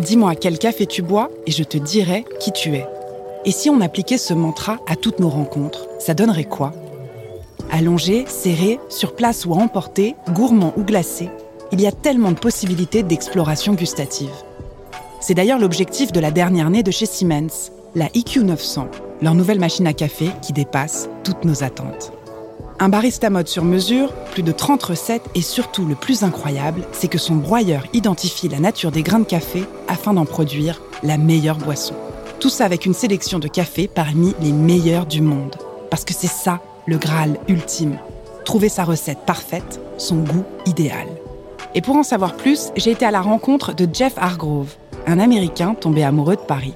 [0.00, 2.86] Dis-moi quel café tu bois et je te dirai qui tu es.
[3.44, 6.72] Et si on appliquait ce mantra à toutes nos rencontres, ça donnerait quoi?
[7.70, 11.28] Allongé, serré, sur place ou à emporter, gourmand ou glacé,
[11.70, 14.32] il y a tellement de possibilités d'exploration gustative.
[15.20, 18.88] C'est d'ailleurs l'objectif de la dernière née de chez Siemens, la IQ 900,
[19.20, 22.10] leur nouvelle machine à café qui dépasse toutes nos attentes.
[22.78, 27.08] Un barista mode sur mesure, plus de 30 recettes et surtout le plus incroyable, c'est
[27.08, 31.58] que son broyeur identifie la nature des grains de café afin d'en produire la meilleure
[31.58, 31.94] boisson.
[32.38, 35.56] Tout ça avec une sélection de cafés parmi les meilleurs du monde.
[35.90, 37.98] Parce que c'est ça le Graal ultime.
[38.44, 41.08] Trouver sa recette parfaite, son goût idéal.
[41.74, 44.74] Et pour en savoir plus, j'ai été à la rencontre de Jeff Hargrove,
[45.06, 46.74] un Américain tombé amoureux de Paris.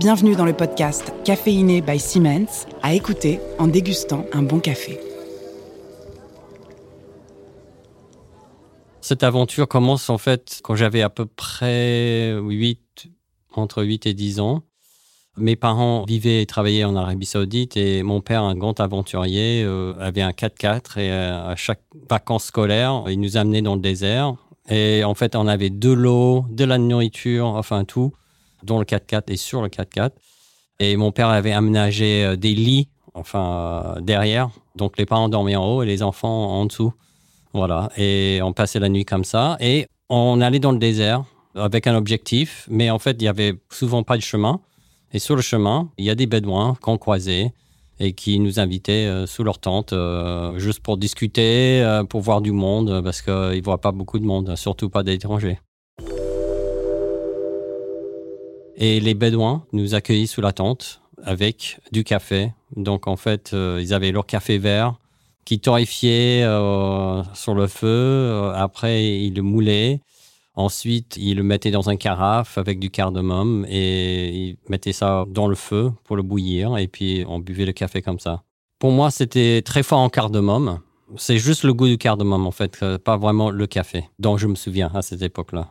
[0.00, 5.03] Bienvenue dans le podcast Caféiné by Siemens, à écouter en dégustant un bon café.
[9.04, 13.08] Cette aventure commence en fait quand j'avais à peu près 8,
[13.52, 14.62] entre 8 et 10 ans.
[15.36, 19.92] Mes parents vivaient et travaillaient en Arabie Saoudite et mon père, un grand aventurier, euh,
[20.00, 24.36] avait un 4x4 et euh, à chaque vacances scolaires, il nous amenait dans le désert.
[24.70, 28.14] Et en fait, on avait de l'eau, de la nourriture, enfin tout,
[28.62, 30.12] dans le 4x4 et sur le 4x4.
[30.80, 34.48] Et mon père avait aménagé euh, des lits, enfin derrière.
[34.76, 36.94] Donc les parents dormaient en haut et les enfants en dessous.
[37.54, 37.88] Voilà.
[37.96, 39.56] Et on passait la nuit comme ça.
[39.60, 41.24] Et on allait dans le désert
[41.54, 44.60] avec un objectif, mais en fait, il y avait souvent pas de chemin.
[45.12, 47.52] Et sur le chemin, il y a des bédouins qu'on croisait
[48.00, 52.40] et qui nous invitaient euh, sous leur tente euh, juste pour discuter, euh, pour voir
[52.40, 55.60] du monde, parce qu'ils ne voient pas beaucoup de monde, surtout pas d'étrangers.
[58.76, 62.52] Et les bédouins nous accueillis sous la tente avec du café.
[62.74, 64.96] Donc en fait, ils avaient leur café vert
[65.44, 67.86] qui torréfiait euh, sur le feu.
[67.86, 70.00] Euh, après, il le moulait.
[70.56, 75.48] Ensuite, il le mettait dans un carafe avec du cardamome et il mettait ça dans
[75.48, 76.78] le feu pour le bouillir.
[76.78, 78.42] Et puis, on buvait le café comme ça.
[78.78, 80.80] Pour moi, c'était très fort en cardamome.
[81.16, 84.46] C'est juste le goût du cardamome, en fait, euh, pas vraiment le café, dont je
[84.46, 85.70] me souviens à cette époque-là.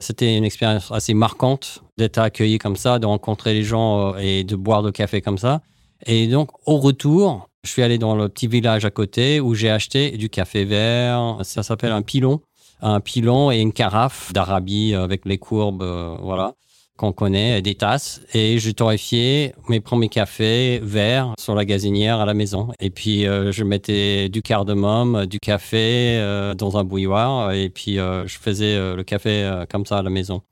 [0.00, 4.56] C'était une expérience assez marquante d'être accueilli comme ça, de rencontrer les gens et de
[4.56, 5.62] boire le café comme ça.
[6.06, 9.70] Et donc, au retour, je suis allé dans le petit village à côté où j'ai
[9.70, 11.38] acheté du café vert.
[11.42, 12.40] Ça s'appelle un pilon.
[12.80, 16.54] Un pilon et une carafe d'Arabie avec les courbes, euh, voilà,
[16.96, 18.20] qu'on connaît, des tasses.
[18.34, 22.72] Et j'ai torréfié mes premiers cafés verts sur la gazinière à la maison.
[22.80, 27.52] Et puis, euh, je mettais du cardamome, du café euh, dans un bouilloire.
[27.52, 30.42] Et puis, je faisais le café comme ça à la maison.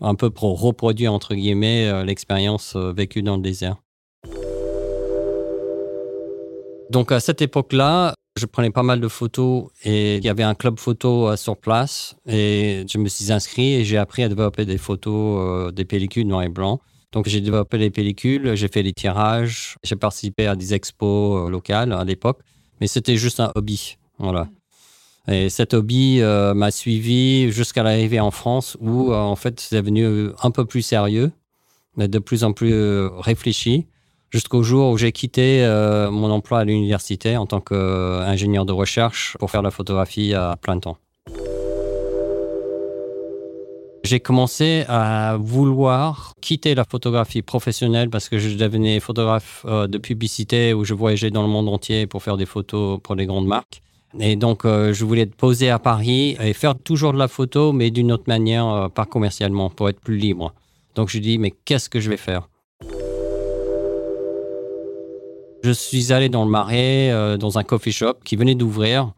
[0.00, 3.76] Un peu pour reproduire, entre guillemets, l'expérience vécue dans le désert.
[6.90, 10.56] Donc à cette époque-là, je prenais pas mal de photos et il y avait un
[10.56, 14.64] club photo euh, sur place et je me suis inscrit et j'ai appris à développer
[14.64, 16.80] des photos, euh, des pellicules noir et blanc.
[17.12, 21.48] Donc j'ai développé les pellicules, j'ai fait les tirages, j'ai participé à des expos euh,
[21.48, 22.40] locales à l'époque,
[22.80, 23.96] mais c'était juste un hobby.
[24.18, 24.48] Voilà.
[25.28, 30.50] Et cet hobby m'a suivi jusqu'à l'arrivée en France où en fait c'est devenu un
[30.50, 31.30] peu plus sérieux,
[31.96, 33.86] de plus en plus réfléchi
[34.30, 39.36] jusqu'au jour où j'ai quitté euh, mon emploi à l'université en tant qu'ingénieur de recherche
[39.38, 40.96] pour faire la photographie à plein temps.
[44.02, 49.98] J'ai commencé à vouloir quitter la photographie professionnelle parce que je devenais photographe euh, de
[49.98, 53.46] publicité où je voyageais dans le monde entier pour faire des photos pour les grandes
[53.46, 53.82] marques.
[54.18, 57.90] Et donc, euh, je voulais posé à Paris et faire toujours de la photo, mais
[57.90, 60.52] d'une autre manière, pas commercialement, pour être plus libre.
[60.96, 62.49] Donc, je dis, mais qu'est-ce que je vais faire?
[65.62, 69.12] Je suis allé dans le marais, euh, dans un coffee shop qui venait d'ouvrir.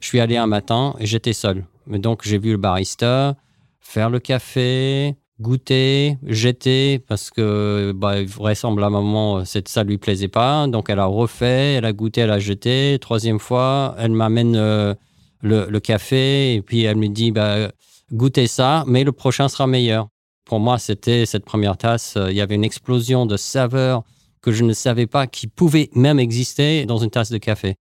[0.00, 1.64] Je suis allé un matin et j'étais seul.
[1.86, 3.36] Mais donc, j'ai vu le barista
[3.80, 10.66] faire le café, goûter, jeter, parce que bah, vraisemblablement, ça lui plaisait pas.
[10.66, 12.98] Donc, elle a refait, elle a goûté, elle a jeté.
[13.00, 14.94] Troisième fois, elle m'amène euh,
[15.40, 17.72] le, café et puis elle me dit bah,
[18.12, 20.08] goûtez ça, mais le prochain sera meilleur.
[20.44, 22.16] Pour moi, c'était cette première tasse.
[22.16, 24.02] Euh, il y avait une explosion de saveurs
[24.42, 27.76] que je ne savais pas qui pouvait même exister dans une tasse de café.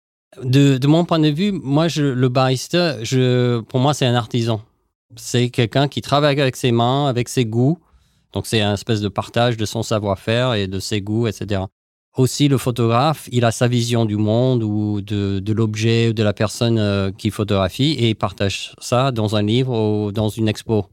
[0.42, 2.98] De, mon point de vue, moi, le barista,
[3.70, 4.62] pour moi, c'est un artisan.
[5.16, 7.78] C'est quelqu'un qui travaille avec ses mains, avec ses goûts.
[8.34, 11.62] Donc, c'est un espèce de partage de son savoir-faire et de ses goûts, etc.
[12.18, 16.24] Aussi, le photographe, il a sa vision du monde ou de, de l'objet ou de
[16.24, 20.48] la personne euh, qui photographie et il partage ça dans un livre ou dans une
[20.48, 20.86] expo.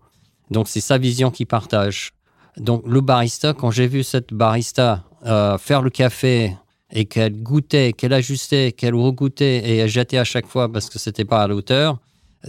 [0.51, 2.13] Donc, c'est sa vision qu'il partage.
[2.57, 6.57] Donc, le barista, quand j'ai vu cette barista euh, faire le café
[6.93, 10.99] et qu'elle goûtait, qu'elle ajustait, qu'elle regoûtait et elle jetait à chaque fois parce que
[10.99, 11.99] c'était pas à la hauteur,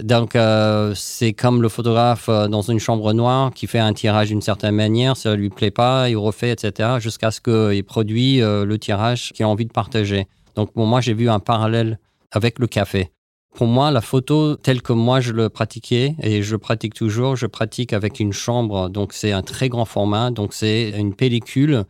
[0.00, 4.28] Donc, euh, c'est comme le photographe euh, dans une chambre noire qui fait un tirage
[4.28, 8.76] d'une certaine manière, ça lui plaît pas, il refait, etc., jusqu'à ce qu'il produit le
[8.78, 10.26] tirage qu'il a envie de partager.
[10.56, 11.98] Donc, pour moi, j'ai vu un parallèle
[12.30, 13.10] avec le café.
[13.54, 17.46] Pour moi, la photo, telle que moi je le pratiquais, et je pratique toujours, je
[17.46, 21.84] pratique avec une chambre, donc c'est un très grand format, donc c'est une pellicule,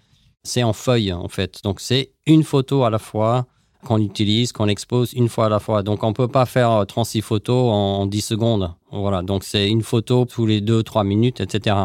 [0.44, 1.60] c'est en feuille en fait.
[1.62, 3.46] Donc, c'est une photo à la fois
[3.84, 5.82] qu'on utilise, qu'on expose une fois à la fois.
[5.82, 8.74] Donc, on ne peut pas faire 36 photos en 10 secondes.
[8.90, 9.22] Voilà.
[9.22, 11.76] Donc, c'est une photo tous les 2-3 minutes, etc.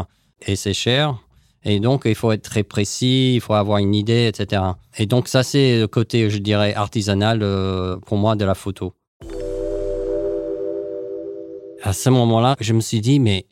[0.42, 1.18] Et c'est cher.
[1.64, 4.62] Et donc, il faut être très précis, il faut avoir une idée, etc.
[4.96, 8.94] Et donc, ça, c'est le côté, je dirais, artisanal euh, pour moi de la photo.
[11.82, 13.46] À ce moment-là, je me suis dit, mais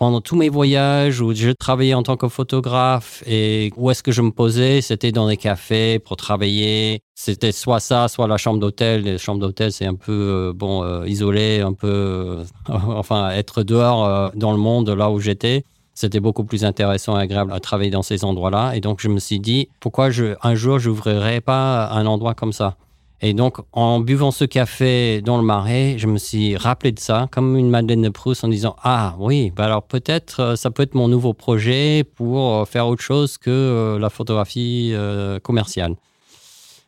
[0.00, 4.12] pendant tous mes voyages où je travaillais en tant que photographe et où est-ce que
[4.12, 7.02] je me posais, c'était dans des cafés pour travailler.
[7.14, 9.02] C'était soit ça, soit la chambre d'hôtel.
[9.02, 13.62] Les chambres d'hôtel, c'est un peu euh, bon euh, isolé, un peu euh, enfin être
[13.62, 15.64] dehors dans le monde là où j'étais.
[15.92, 18.72] C'était beaucoup plus intéressant et agréable à travailler dans ces endroits-là.
[18.76, 22.54] Et donc je me suis dit pourquoi je, un jour j'ouvrirais pas un endroit comme
[22.54, 22.78] ça?
[23.22, 27.28] Et donc, en buvant ce café dans le marais, je me suis rappelé de ça,
[27.30, 30.82] comme une Madeleine de Proust, en disant Ah oui, bah alors peut-être euh, ça peut
[30.82, 34.94] être mon nouveau projet pour euh, faire autre chose que euh, la photographie
[35.42, 35.96] commerciale.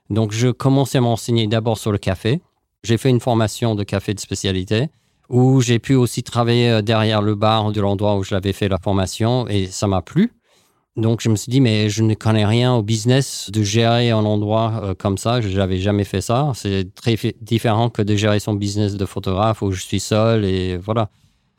[0.08, 2.40] Donc, je commençais à m'enseigner d'abord sur le café.
[2.82, 4.88] J'ai fait une formation de café de spécialité
[5.29, 8.79] où j'ai pu aussi travailler derrière le bar de l'endroit où je l'avais fait la
[8.79, 10.32] formation et ça m'a plu.
[10.97, 14.25] Donc je me suis dit, mais je ne connais rien au business de gérer un
[14.25, 15.41] endroit euh, comme ça.
[15.41, 16.53] Je n'avais jamais fait ça.
[16.55, 20.77] C'est très différent que de gérer son business de photographe où je suis seul et
[20.77, 21.09] voilà.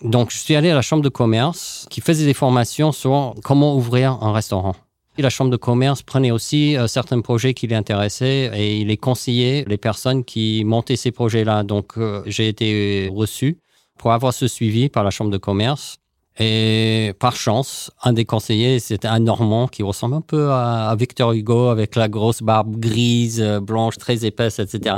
[0.04, 3.76] Donc je suis allé à la chambre de commerce qui faisait des formations sur comment
[3.76, 4.76] ouvrir un restaurant.
[5.18, 8.98] Et la chambre de commerce prenait aussi euh, certains projets qui l'intéressaient et il les
[8.98, 11.64] conseillait les personnes qui montaient ces projets-là.
[11.64, 13.58] Donc euh, j'ai été reçu
[13.98, 15.98] pour avoir ce suivi par la chambre de commerce.
[16.40, 21.34] Et par chance, un des conseillers, c'était un Normand qui ressemble un peu à, Victor
[21.34, 24.96] Hugo avec la grosse barbe grise, euh, blanche, très épaisse, etc.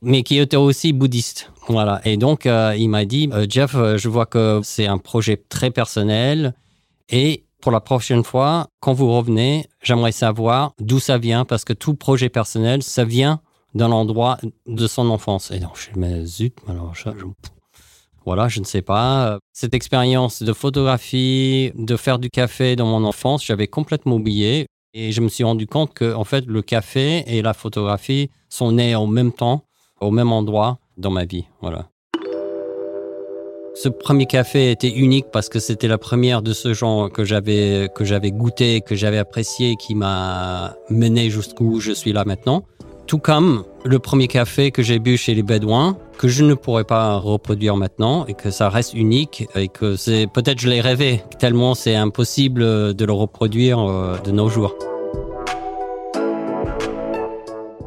[0.00, 1.52] Mais qui était aussi bouddhiste.
[1.68, 2.00] Voilà.
[2.06, 5.70] Et donc, euh, il m'a dit, euh, Jeff, je vois que c'est un projet très
[5.70, 6.54] personnel.
[7.10, 11.74] Et pour la prochaine fois, quand vous revenez, j'aimerais savoir d'où ça vient, parce que
[11.74, 13.40] tout projet personnel, ça vient
[13.74, 15.50] d'un endroit de son enfance.
[15.50, 17.10] Et donc, je me zut, alors, je,
[18.26, 19.38] voilà, je ne sais pas.
[19.52, 24.66] Cette expérience de photographie, de faire du café dans mon enfance, j'avais complètement oublié.
[24.92, 28.72] Et je me suis rendu compte que, en fait, le café et la photographie sont
[28.72, 29.62] nés en même temps,
[30.00, 31.44] au même endroit dans ma vie.
[31.60, 31.88] Voilà.
[33.74, 37.88] Ce premier café était unique parce que c'était la première de ce genre que j'avais
[37.94, 42.64] que j'avais goûté, que j'avais apprécié, qui m'a mené jusqu'où je suis là maintenant.
[43.10, 46.84] Tout comme le premier café que j'ai bu chez les Bédouins, que je ne pourrais
[46.84, 51.20] pas reproduire maintenant et que ça reste unique et que c'est peut-être je l'ai rêvé
[51.40, 54.76] tellement c'est impossible de le reproduire euh, de nos jours.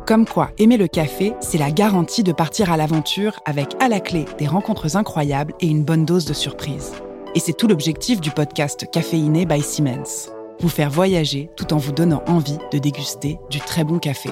[0.06, 4.02] Comme quoi, aimer le café, c'est la garantie de partir à l'aventure avec à la
[4.02, 6.92] clé des rencontres incroyables et une bonne dose de surprise.
[7.34, 10.34] Et c'est tout l'objectif du podcast Caféiné by Siemens.
[10.60, 14.30] Vous faire voyager tout en vous donnant envie de déguster du très bon café.